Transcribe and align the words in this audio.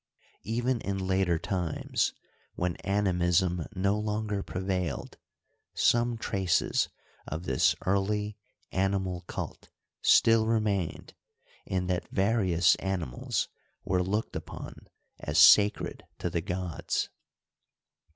Even 0.45 0.81
in 0.81 1.05
later 1.05 1.37
times, 1.37 2.13
when 2.55 2.75
animism 2.77 3.67
no 3.75 3.99
longer 3.99 4.41
prevailed, 4.41 5.19
some 5.75 6.17
traces 6.17 6.89
of 7.27 7.43
this 7.43 7.75
early 7.85 8.35
animal 8.71 9.21
cult 9.27 9.69
still 10.01 10.47
remained 10.47 11.13
in 11.67 11.85
that 11.85 12.09
various 12.09 12.73
animals 12.77 13.47
were 13.85 14.01
looked 14.01 14.35
upon 14.35 14.87
as 15.19 15.37
sacred 15.37 16.03
to 16.17 16.31
the 16.31 16.41
gods. 16.41 17.09